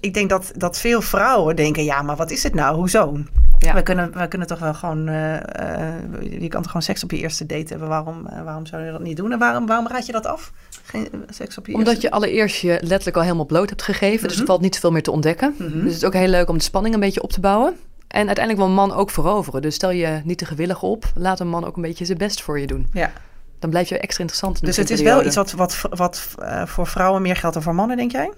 [0.00, 2.76] ik denk dat, dat veel vrouwen denken, ja, maar wat is het nou?
[2.76, 3.18] Hoezo?
[3.64, 3.74] Ja.
[3.74, 6.02] We, kunnen, we kunnen toch wel gewoon, eh, eh,
[6.40, 7.88] je kan toch gewoon seks op je eerste date hebben.
[7.88, 9.32] Waarom, eh, waarom zou je dat niet doen?
[9.32, 10.52] En waarom, waarom raad je dat af?
[10.82, 14.28] Geen seks op je Omdat eerste je allereerst je letterlijk al helemaal bloot hebt gegeven.
[14.28, 15.54] Dus er valt niet veel meer te ontdekken.
[15.58, 15.72] Mhm.
[15.72, 17.76] Dus het is ook heel leuk om de spanning een beetje op te bouwen.
[18.08, 19.62] En uiteindelijk wil een man ook veroveren.
[19.62, 21.04] Dus stel je niet te gewillig op.
[21.14, 22.86] Laat een man ook een beetje zijn best voor je doen.
[22.92, 23.12] Ja.
[23.58, 26.28] Dan blijf je extra interessant in Dus het is wel iets wat, wat, wat
[26.64, 28.32] voor vrouwen meer geldt dan voor mannen, denk jij?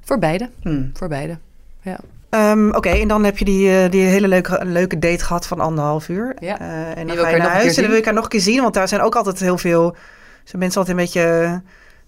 [0.00, 0.50] Voor beide.
[0.62, 0.90] Hmm.
[0.94, 1.38] Voor beide.
[2.32, 5.60] Ehm, Oké, en dan heb je die, eh, die hele leuke, leuke date gehad van
[5.60, 6.36] anderhalf uur.
[6.40, 6.60] Ja.
[6.60, 8.40] Eh, en dan ga je naar huis en dan wil ik haar nog een keer
[8.40, 8.62] zien.
[8.62, 9.96] Want daar zijn ook altijd heel veel...
[10.44, 11.60] Zijn mensen altijd een beetje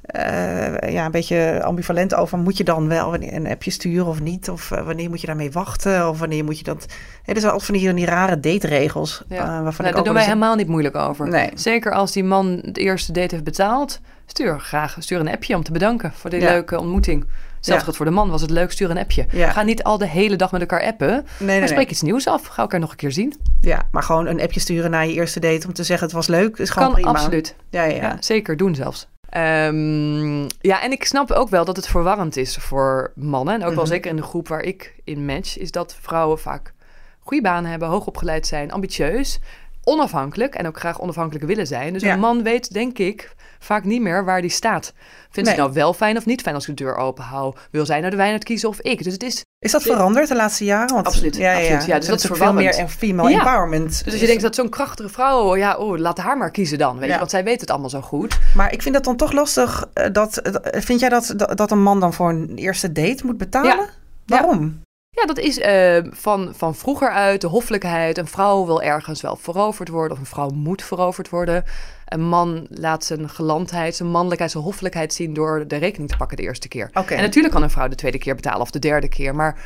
[0.03, 2.39] eh, ja, een beetje ambivalent over.
[2.39, 4.49] Moet je dan wel een appje sturen of niet?
[4.51, 6.09] Of wanneer moet je daarmee wachten?
[6.09, 6.85] Of wanneer moet je dat...
[7.25, 9.23] Er zijn altijd van die, die rare date-regels.
[9.29, 9.37] Ja.
[9.37, 11.29] eh, waarvan Nou, ik daar doen wij eens- helemaal niet moeilijk over.
[11.29, 11.51] Nee.
[11.55, 14.01] Zeker als die man de eerste date heeft betaald.
[14.27, 16.51] Stuur graag stuur een appje om te bedanken voor die Ja.
[16.51, 17.25] leuke ontmoeting.
[17.65, 17.93] Zelfs Ja.
[17.93, 19.27] voor de man was het leuk, stuur een appje.
[19.31, 19.51] Ja.
[19.51, 21.09] Ga niet al de hele dag met elkaar appen.
[21.09, 21.93] Nee, nee, maar spreek nee.
[21.93, 22.47] iets nieuws af.
[22.47, 23.35] Ga elkaar nog een keer zien.
[23.61, 26.27] Ja, maar gewoon een appje sturen na je eerste date om te zeggen het was
[26.27, 26.57] leuk.
[26.59, 27.11] Is gewoon kan prima.
[27.19, 27.55] absoluut.
[27.71, 27.95] Ja, ja.
[27.95, 28.17] Ja.
[28.21, 29.09] zeker doen zelfs.
[29.29, 33.55] Ehm, ja, en ik snap ook wel dat het verwarrend is voor mannen.
[33.55, 33.93] En ook wel Mhm.
[33.93, 36.73] zeker in de groep waar ik in match, is dat vrouwen vaak
[37.21, 39.39] goede banen hebben, hoogopgeleid zijn, ambitieus,
[39.85, 41.93] onafhankelijk en ook graag onafhankelijk willen zijn.
[41.93, 42.13] Dus Ja.
[42.13, 44.93] een man weet, denk ik, vaak niet meer waar die staat.
[44.95, 45.45] Vindt Nee.
[45.45, 47.55] ze het nou wel fijn of niet fijn als ik de deur open hou?
[47.71, 49.05] Wil zij nou de wijn uitkiezen of ik?
[49.05, 50.95] Dus het is Is dat veranderd de laatste jaren?
[50.95, 51.85] Want, Absoluut, Ja, ja, absoluut.
[51.87, 53.39] Ja, dus Er dat is veel meer female Ja.
[53.39, 54.05] empowerment.
[54.05, 56.99] Dus als je denkt dat zo'n krachtige vrouw, ja, oh, laat haar maar kiezen dan,
[56.99, 58.39] weet je, want zij weet het allemaal zo goed.
[58.55, 59.87] Maar ik vind dat dan toch lastig.
[59.93, 63.39] eh, Dat, eh, vind jij dat, dat, een man dan voor een eerste date moet
[63.39, 63.89] betalen?
[64.27, 64.81] Waarom?
[65.15, 68.19] Ja, dat is eh, van, van vroeger uit de hoffelijkheid.
[68.19, 71.65] Een vrouw wil ergens wel veroverd worden, of een vrouw moet veroverd worden.
[72.05, 76.37] Een man laat zijn gelandheid, zijn mannelijkheid, zijn hoffelijkheid zien door de rekening te pakken
[76.37, 76.91] de eerste keer.
[76.93, 79.59] En natuurlijk kan een vrouw de tweede keer betalen of de derde keer, maar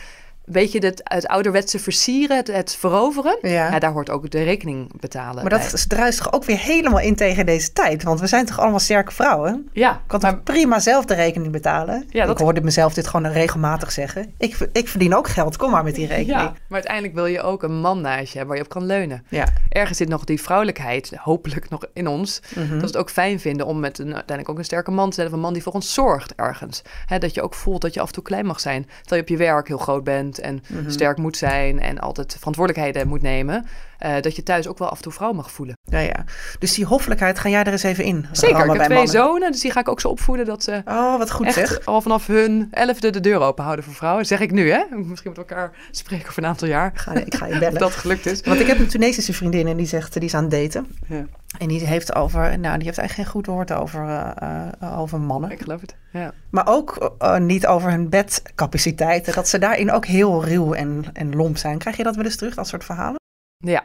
[0.50, 3.78] weet je, het, het ouderwetse versieren, het, het veroveren, Ja.
[3.78, 5.42] daar hoort ook de rekening betalen.
[5.42, 5.84] Maar dat bij.
[5.88, 8.02] druist toch ook weer helemaal in tegen deze tijd?
[8.02, 9.68] Want we zijn toch allemaal sterke vrouwen?
[9.72, 12.06] Ja, Ik kan maar toch prima zelf de rekening betalen?
[12.10, 14.34] Ja, dat- Ik hoorde mezelf dit gewoon regelmatig zeggen.
[14.38, 16.38] Ik, ik verdien ook geld, kom maar met die rekening.
[16.40, 18.84] Ja, maar uiteindelijk wil je ook een man naast je hebben waar je op kan
[18.86, 19.24] leunen.
[19.28, 19.46] Ja.
[19.68, 22.40] Ergens zit nog die vrouwelijkheid, hopelijk nog in ons.
[22.54, 22.68] Mhm.
[22.70, 25.14] Dat we het ook fijn vinden om met een, uiteindelijk ook een sterke man te
[25.14, 25.26] zijn.
[25.26, 26.82] Of een man die voor ons zorgt ergens.
[27.18, 28.82] Dat je ook voelt dat je af en toe klein mag zijn.
[29.00, 30.90] Terwijl je op je werk heel groot bent en Mhm.
[30.90, 31.80] sterk moet zijn.
[31.80, 33.66] En altijd verantwoordelijkheden moet nemen.
[33.98, 35.76] Eh, dat je thuis ook wel af en toe vrouw mag voelen.
[35.84, 36.24] Ja, ja.
[36.58, 38.26] Dus die hoffelijkheid, ga jij er eens even in?
[38.32, 39.08] Zeker, ik heb twee mannen?
[39.08, 39.52] zonen.
[39.52, 41.84] Dus die ga ik ook zo opvoeden dat ze Oh, wat goed echt zeg.
[41.84, 44.26] al vanaf hun elfde de deur open houden voor vrouwen.
[44.26, 44.82] zeg ik nu, hè?
[44.90, 46.86] Misschien met elkaar spreken over een aantal jaar.
[46.92, 47.80] Ik ga, ik ga je bellen.
[47.88, 48.40] dat gelukt is.
[48.40, 50.86] Want ik heb een Tunesische vriendin en die zegt, die is aan het daten.
[51.06, 51.24] Ja,
[51.58, 55.20] En die heeft over, nou, die heeft eigenlijk geen goed woord over, eh, eh, over
[55.20, 55.50] mannen.
[55.50, 55.94] ik geloof het.
[56.12, 56.32] Ja.
[56.50, 59.34] Maar ook niet over hun bedcapaciteit.
[59.34, 61.78] Dat ze daarin ook heel ruw en, en lomp zijn.
[61.78, 63.16] Krijg je dat wel eens terug, dat soort verhalen?
[63.58, 63.84] Ja.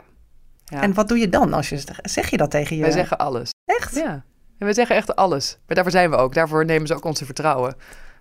[0.65, 0.81] ja.
[0.81, 1.53] En wat doe je dan?
[1.53, 2.81] Als je, zeg je dat tegen je?
[2.81, 3.49] Wij zeggen alles.
[3.65, 3.95] Echt?
[3.95, 4.23] Ja,
[4.57, 5.57] en we zeggen echt alles.
[5.65, 6.33] Maar daarvoor zijn we ook.
[6.33, 7.75] Daarvoor nemen ze ook onze vertrouwen.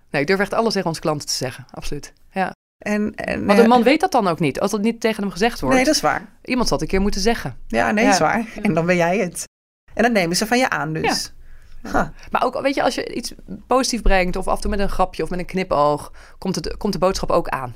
[0.09, 1.65] Nee, ik durf echt alles tegen onze klanten te zeggen.
[1.71, 2.13] Absoluut.
[2.31, 2.51] Ja.
[2.77, 4.59] En, en, Want eh, een man weet dat dan ook niet.
[4.59, 5.75] Als dat niet tegen hem gezegd wordt.
[5.75, 6.25] Nee, dat is waar.
[6.43, 7.57] Iemand zal het een keer moeten zeggen.
[7.67, 8.09] Ja, nee, Ja.
[8.09, 8.45] dat is waar.
[8.61, 9.43] En dan ben jij het.
[9.93, 11.33] En dan nemen ze van je aan dus.
[11.83, 12.07] Huh.
[12.31, 13.33] Maar ook, weet je, als je iets
[13.67, 14.35] positief brengt...
[14.35, 16.11] of af en toe met een grapje of met een knipoog...
[16.37, 17.75] komt, het, komt de boodschap ook aan.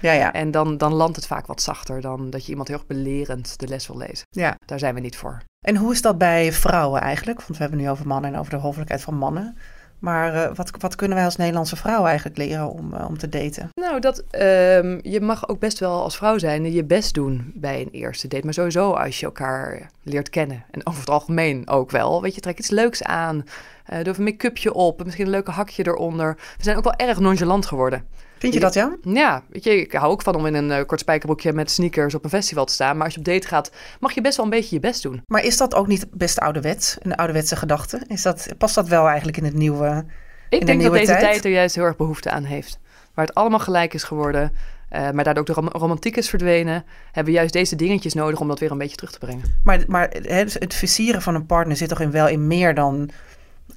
[0.00, 0.32] Ja, ja.
[0.32, 2.00] En dan, dan landt het vaak wat zachter...
[2.00, 4.26] dan dat je iemand heel erg belerend de les wil lezen.
[4.30, 4.56] ja.
[4.66, 5.42] Daar zijn we niet voor.
[5.66, 7.38] En hoe is dat bij vrouwen eigenlijk?
[7.38, 9.56] Want we hebben nu over mannen en over de hoffelijkheid van mannen.
[9.98, 13.28] Maar eh, wat, wat kunnen wij als Nederlandse vrouw eigenlijk leren om, eh, om te
[13.28, 13.68] daten?
[13.80, 17.80] Nou, dat, ehm, je mag ook best wel als vrouw zijn je best doen bij
[17.80, 18.44] een eerste date.
[18.44, 20.64] Maar sowieso als je elkaar leert kennen.
[20.70, 22.22] En over het algemeen ook wel.
[22.22, 23.44] Weet je, trek iets leuks aan.
[23.84, 25.04] eh doe even een make-upje op.
[25.04, 26.34] Misschien een leuke hakje eronder.
[26.56, 28.04] We zijn ook wel erg nonchalant geworden.
[28.38, 28.96] Vind je dat, ja?
[29.02, 32.14] Ja, weet je, ik hou ook van om in een eh, kort spijkerbroekje met sneakers
[32.14, 32.96] op een festival te staan.
[32.96, 33.70] Maar als je op date gaat,
[34.00, 35.22] mag je best wel een beetje je best doen.
[35.26, 36.96] Maar is dat ook niet best ouderwets?
[37.02, 38.02] Een ouderwetse gedachte?
[38.06, 40.04] Is dat, past dat wel eigenlijk in het nieuwe...
[40.48, 41.20] Ik de denk dat deze tijd?
[41.20, 42.78] tijd er juist heel erg behoefte aan heeft.
[43.14, 44.52] Waar het allemaal gelijk is geworden,
[44.88, 48.40] eh, maar daardoor ook de rom- romantiek is verdwenen, hebben we juist deze dingetjes nodig
[48.40, 49.42] om dat weer een beetje terug te brengen.
[49.64, 53.10] Maar, maar dus het versieren van een partner zit toch in wel in meer dan,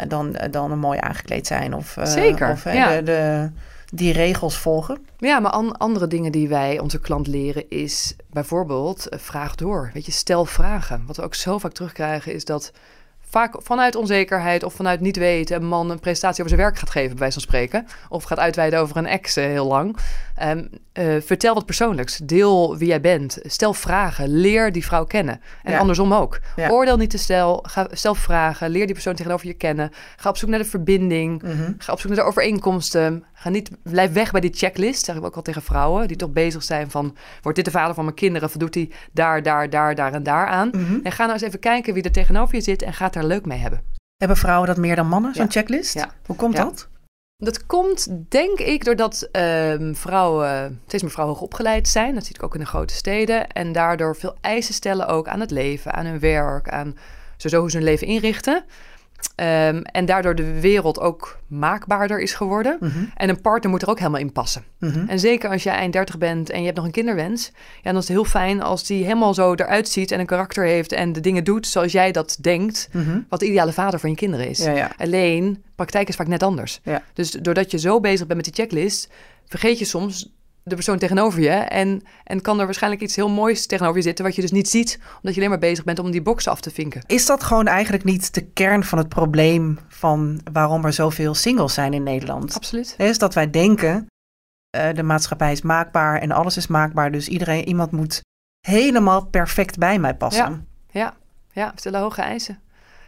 [0.08, 1.74] dan, dan een mooi aangekleed zijn?
[1.74, 2.96] Of, eh, Zeker, Of hè, ja.
[2.96, 3.50] de, de,
[3.94, 5.06] die regels volgen?
[5.18, 9.92] Ja, maar an- andere dingen die wij onze klant leren is bijvoorbeeld eh, vraag door.
[9.94, 11.04] Weet je, stel vragen.
[11.08, 12.72] Wat we ook zo vaak terugkrijgen is dat
[13.32, 16.90] vaak vanuit onzekerheid of vanuit niet weten een man een presentatie over zijn werk gaat
[16.90, 17.88] geven, bij wijze van spreken.
[18.10, 19.98] Of gaat uitweiden over een ex eh, heel lang.
[20.36, 22.18] Ehm, eh, vertel wat persoonlijks.
[22.18, 23.40] Deel wie jij bent.
[23.44, 24.28] Stel vragen.
[24.30, 25.42] Leer die vrouw kennen.
[25.64, 25.78] En Ja.
[25.80, 26.40] andersom ook.
[26.56, 26.70] Ja.
[26.70, 27.64] Oordeel niet te stel.
[27.68, 28.70] Ga, stel vragen.
[28.70, 29.92] Leer die persoon tegenover je kennen.
[30.16, 31.42] Ga op zoek naar de verbinding.
[31.42, 31.72] Mhm.
[31.78, 33.24] Ga op zoek naar de overeenkomsten.
[33.34, 35.06] Ga niet, blijf weg bij die checklist.
[35.06, 37.16] Zeg ik ook al tegen vrouwen die toch bezig zijn van...
[37.42, 38.50] wordt dit de vader van mijn kinderen?
[38.50, 40.70] Voldoet hij daar, daar, daar, daar en daar aan?
[40.72, 41.00] Mhm.
[41.04, 42.82] En ga nou eens even kijken wie er tegenover je zit...
[42.82, 43.82] en ga het leuk mee hebben.
[44.18, 45.52] Hebben vrouwen dat meer dan mannen, zo'n Ja.
[45.52, 45.94] checklist?
[45.94, 46.12] Ja.
[46.26, 46.64] Hoe komt Ja.
[46.64, 46.88] dat?
[47.38, 52.14] Dat komt, denk ik, doordat ehm, vrouwen steeds meer vrouwen hoog opgeleid zijn.
[52.16, 53.48] Dat zie ik ook in de grote steden.
[53.48, 56.98] En daardoor veel eisen stellen ook aan het leven, aan hun werk, aan
[57.38, 58.64] sowieso hoe ze hun leven inrichten.
[59.36, 62.78] Ehm, en daardoor de wereld ook maakbaarder is geworden.
[62.80, 63.04] Mhm.
[63.16, 64.64] En een partner moet er ook helemaal in passen.
[64.80, 65.08] Mhm.
[65.08, 67.52] En zeker als jij eind 30 bent en je hebt nog een kinderwens.
[67.56, 70.66] Ja, dan is het heel fijn als die helemaal zo eruit ziet en een karakter
[70.66, 72.90] heeft en de dingen doet zoals jij dat denkt.
[72.92, 73.20] Mhm.
[73.30, 74.64] Wat de ideale vader van je kinderen is.
[74.64, 74.92] Ja, ja.
[74.98, 76.80] Alleen, praktijk is vaak net anders.
[76.84, 77.02] Ja.
[77.14, 79.10] Dus doordat je zo bezig bent met die checklist,
[79.46, 80.32] vergeet je soms
[80.64, 81.50] de persoon tegenover je.
[81.50, 84.70] En, en kan er waarschijnlijk iets heel moois tegenover je zitten, wat je dus niet
[84.70, 87.02] ziet, omdat je alleen maar bezig bent om die boxen af te vinken.
[87.08, 91.74] Is dat gewoon eigenlijk niet de kern van het probleem van waarom er zoveel singles
[91.74, 92.56] zijn in Nederland?
[92.56, 92.96] Absoluut.
[92.98, 94.06] Is dat wij denken,
[94.70, 98.22] eh, de maatschappij is maakbaar en alles is maakbaar, dus iedereen, iemand moet
[98.68, 100.68] helemaal perfect bij mij passen.
[100.92, 101.14] Ja,
[101.52, 102.60] ja, stellen hoge eisen.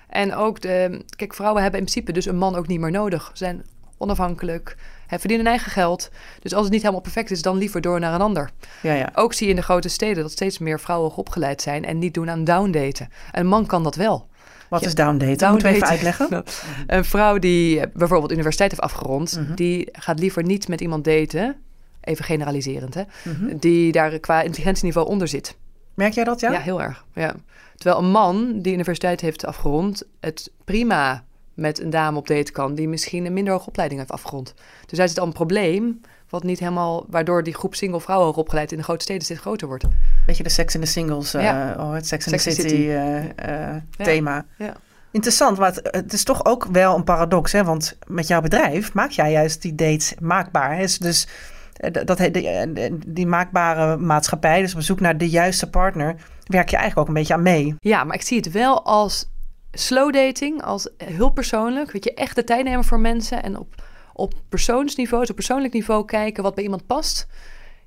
[0.09, 3.29] En ook, de, kijk, vrouwen hebben in principe dus een man ook niet meer nodig.
[3.33, 3.65] Ze zijn
[3.97, 4.77] onafhankelijk,
[5.13, 6.09] hè, verdienen eigen geld.
[6.39, 8.49] Dus als het niet helemaal perfect is, dan liever door naar een ander.
[8.81, 9.09] Ja, ja.
[9.15, 12.13] Ook zie je in de grote steden dat steeds meer vrouwen opgeleid zijn en niet
[12.13, 13.09] doen aan downdaten.
[13.31, 14.27] Een man kan dat wel.
[14.69, 15.49] Wat Ja, is downdaten?
[15.49, 16.27] Moeten we even uitleggen?
[16.29, 16.43] Nou,
[16.87, 19.55] Een vrouw die bijvoorbeeld universiteit heeft afgerond, Mhm.
[19.55, 21.55] die gaat liever niet met iemand daten,
[22.01, 23.57] even generaliserend hè, Mhm.
[23.57, 25.55] die daar qua intelligentieniveau onder zit.
[25.93, 26.51] Merk jij dat, ja?
[26.51, 27.05] Ja, heel erg.
[27.13, 27.35] Ja.
[27.75, 31.23] Terwijl een man die universiteit heeft afgerond, het prima
[31.53, 34.53] met een dame op date kan die misschien een minder hoge opleiding heeft afgerond.
[34.85, 38.71] Dus daar zit al een probleem, wat niet helemaal, waardoor die groep single vrouwen hoogopgeleid
[38.71, 39.85] in de grote steden steeds groter wordt.
[40.25, 41.75] Beetje de Sex in the Singles, eh, Ja.
[41.79, 44.45] oh, het Sex in Sex the City, eh, eh, thema.
[44.57, 44.75] Ja.
[45.11, 47.63] Interessant, maar het, het is toch ook wel een paradox, hè?
[47.63, 50.75] Want met jouw bedrijf maak jij juist die dates maakbaar.
[50.77, 50.85] Hè?
[50.99, 51.27] Dus
[51.73, 56.75] eh, dat, die, die maakbare maatschappij, dus op zoek naar de juiste partner, werk je
[56.75, 57.75] eigenlijk ook een beetje aan mee.
[57.79, 59.29] Ja, maar ik zie het wel als
[59.73, 61.91] slow dating, als heel persoonlijk.
[61.91, 63.83] Weet je, echt de tijd nemen voor mensen en op,
[64.13, 67.27] op persoonsniveau, dus op persoonlijk niveau kijken wat bij iemand past.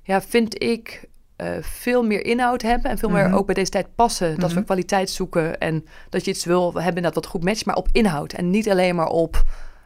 [0.03, 3.35] Ja, vind ik eh, veel meer inhoud hebben en veel meer Mhm.
[3.35, 4.39] ook bij deze tijd passen.
[4.39, 4.65] Dat we Mhm.
[4.65, 8.33] kwaliteit zoeken en dat je iets wil hebben dat wat goed matcht, maar op inhoud
[8.33, 9.43] en niet alleen maar op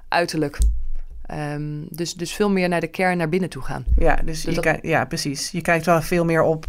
[0.07, 0.57] uiterlijk.
[1.25, 3.83] Ehm, dus, dus veel meer naar de kern, naar binnen toe gaan.
[3.97, 5.51] Ja, dus, Dus je dat- kijkt, ja, precies.
[5.51, 6.65] Je kijkt wel veel meer op,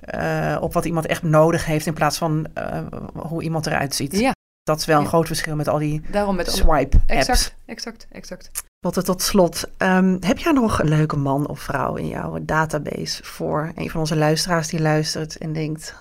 [0.00, 2.80] eh, op wat iemand echt nodig heeft in plaats van eh,
[3.14, 4.18] hoe iemand eruit ziet.
[4.18, 4.32] Ja,
[4.68, 5.08] Dat is wel een Ja.
[5.08, 7.12] groot verschil met al die daarom met alle- swipe-apps.
[7.28, 8.50] Exact, exact, exact.
[8.80, 13.24] Wat tot slot, ehm, heb jij nog een leuke man of vrouw in jouw database
[13.24, 15.94] voor een van onze luisteraars die luistert en denkt,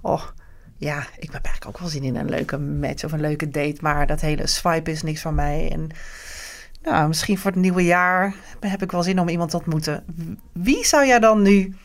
[0.00, 0.22] oh
[0.76, 3.76] ja, ik heb eigenlijk ook wel zin in een leuke match of een leuke date,
[3.80, 5.68] maar dat hele swipe is niks van mij.
[5.72, 5.88] En
[6.82, 10.04] nou, misschien voor het nieuwe jaar heb ik wel zin om iemand te ontmoeten.
[10.52, 11.76] Wie zou jij dan nu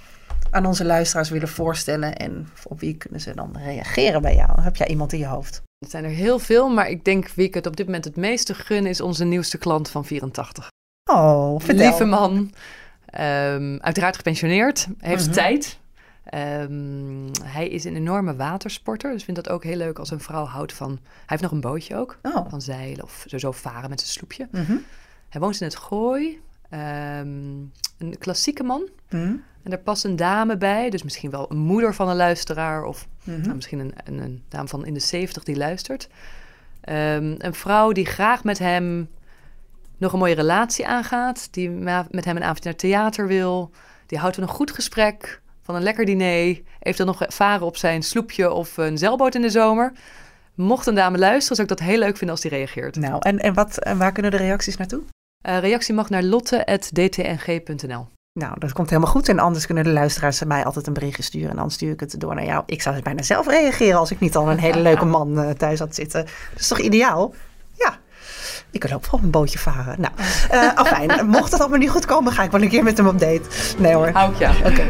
[0.50, 4.62] aan onze luisteraars willen voorstellen en op wie kunnen ze dan reageren bij jou?
[4.62, 5.62] Heb jij iemand in je hoofd?
[5.86, 8.16] Het zijn er heel veel, maar ik denk wie ik het op dit moment het
[8.16, 10.68] meeste gun is onze nieuwste klant van 84.
[11.12, 11.86] Oh, vertel.
[11.88, 12.52] Lieve man,
[13.06, 15.34] ehm, uiteraard gepensioneerd, heeft Mhm.
[15.34, 15.78] tijd.
[16.24, 20.46] Ehm, hij is een enorme watersporter, dus vindt dat ook heel leuk als een vrouw
[20.46, 20.90] houdt van...
[21.04, 22.50] Hij heeft nog een bootje ook, Oh.
[22.50, 24.48] van zeilen of sowieso varen met zijn sloepje.
[24.52, 24.76] Mhm.
[25.30, 26.42] Hij woont in het Gooi,
[26.80, 27.28] ehm,
[27.98, 28.90] een klassieke man.
[29.10, 29.24] Mhm.
[29.64, 33.08] En daar past een dame bij, dus misschien wel een moeder van een luisteraar of
[33.24, 33.42] Mhm.
[33.42, 36.08] nou, misschien een, een, een dame van in de 70 die luistert.
[36.82, 39.10] Ehm, een vrouw die graag met hem
[39.98, 41.48] nog een mooie relatie aangaat.
[41.54, 43.72] Die ma- met hem een avondje naar theater wil.
[44.06, 46.62] Die houdt een goed gesprek, van een lekker diner.
[46.80, 49.92] Heeft dan nog varen op zijn sloepje of een zeilboot in de zomer.
[50.56, 52.96] Mocht een dame luisteren, zou ik dat heel leuk vinden als die reageert.
[52.96, 55.02] Nou, en, en, wat, en waar kunnen de reacties naartoe?
[55.46, 58.08] Eh, reactie mag naar lotte.dtng.nl.
[58.40, 59.30] Nou, dat komt helemaal goed.
[59.30, 61.50] En anders kunnen de luisteraars mij altijd een berichtje sturen.
[61.50, 62.64] En dan stuur ik het door naar jou.
[62.66, 65.80] Ik zou bijna zelf reageren als ik niet al een hele leuke man eh, thuis
[65.80, 66.26] had zitten.
[66.52, 67.34] Dat is toch ideaal?
[67.74, 67.98] Ja.
[68.72, 70.02] Ik wil ook wel een bootje varen.
[70.02, 70.14] Nou,
[70.50, 71.26] eh afijn.
[71.28, 73.44] Mocht het allemaal niet goed komen, ga ik wel een keer met hem op date.
[73.78, 74.10] Nee hoor.
[74.10, 74.56] Hou ik aan.
[74.56, 74.90] Oké.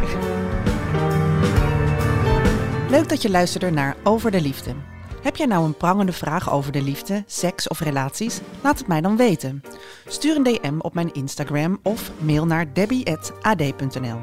[2.90, 4.95] Leuk dat je luisterde naar Over de Liefde.
[5.26, 8.42] Heb jij nou een prangende vraag over de liefde, seks of relaties?
[8.64, 9.64] Laat het mij dan weten.
[10.08, 14.20] Stuur een DM op mijn Instagram of mail naar debbie.ad.nl.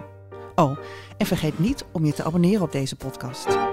[0.55, 0.79] Oh,
[1.19, 3.72] en vergeet niet om je te abonneren op deze podcast.